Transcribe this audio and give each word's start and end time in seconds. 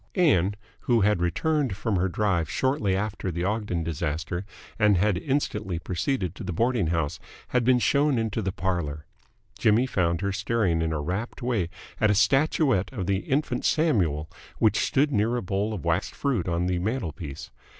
Ann, 0.15 0.55
who 0.79 1.01
had 1.01 1.21
returned 1.21 1.77
from 1.77 1.95
her 1.97 2.09
drive 2.09 2.49
shortly 2.49 2.95
after 2.95 3.29
the 3.29 3.43
Ogden 3.43 3.83
disaster 3.83 4.47
and 4.79 4.97
had 4.97 5.15
instantly 5.15 5.77
proceeded 5.77 6.33
to 6.33 6.43
the 6.43 6.51
boarding 6.51 6.87
house, 6.87 7.19
had 7.49 7.63
been 7.63 7.77
shown 7.77 8.17
into 8.17 8.41
the 8.41 8.51
parlour. 8.51 9.05
Jimmy 9.59 9.85
found 9.85 10.21
her 10.21 10.31
staring 10.31 10.81
in 10.81 10.91
a 10.91 10.99
rapt 10.99 11.43
way 11.43 11.69
at 11.99 12.09
a 12.09 12.15
statuette 12.15 12.91
of 12.91 13.05
the 13.05 13.17
Infant 13.17 13.63
Samuel 13.63 14.27
which 14.57 14.79
stood 14.79 15.11
near 15.11 15.35
a 15.35 15.43
bowl 15.43 15.71
of 15.71 15.85
wax 15.85 16.09
fruit 16.09 16.47
on 16.47 16.65
the 16.65 16.79
mantelpiece. 16.79 17.51